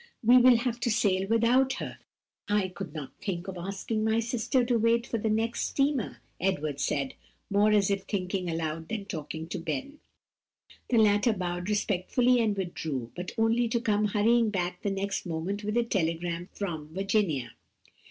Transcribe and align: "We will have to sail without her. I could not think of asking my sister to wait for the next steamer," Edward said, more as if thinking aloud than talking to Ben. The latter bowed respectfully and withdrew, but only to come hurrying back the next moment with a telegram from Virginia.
"We 0.23 0.39
will 0.39 0.55
have 0.55 0.79
to 0.79 0.89
sail 0.89 1.27
without 1.27 1.73
her. 1.73 1.99
I 2.49 2.69
could 2.69 2.91
not 2.95 3.11
think 3.21 3.47
of 3.47 3.55
asking 3.55 4.03
my 4.03 4.19
sister 4.19 4.65
to 4.65 4.79
wait 4.79 5.05
for 5.05 5.19
the 5.19 5.29
next 5.29 5.67
steamer," 5.67 6.23
Edward 6.39 6.79
said, 6.79 7.13
more 7.51 7.71
as 7.71 7.91
if 7.91 8.05
thinking 8.05 8.49
aloud 8.49 8.89
than 8.89 9.05
talking 9.05 9.47
to 9.49 9.59
Ben. 9.59 9.99
The 10.89 10.97
latter 10.97 11.33
bowed 11.33 11.69
respectfully 11.69 12.41
and 12.41 12.57
withdrew, 12.57 13.11
but 13.15 13.33
only 13.37 13.67
to 13.67 13.79
come 13.79 14.05
hurrying 14.05 14.49
back 14.49 14.81
the 14.81 14.89
next 14.89 15.27
moment 15.27 15.63
with 15.63 15.77
a 15.77 15.83
telegram 15.83 16.49
from 16.51 16.91
Virginia. 16.95 17.51